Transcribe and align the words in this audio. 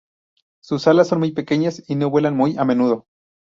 Sus 0.63 0.87
alas 0.87 1.09
son 1.09 1.19
muy 1.19 1.31
pequeñas 1.31 1.83
y 1.87 1.93
no 1.93 2.09
vuelan 2.09 2.35
muy 2.35 2.57
a 2.57 2.65
menudo. 2.65 3.05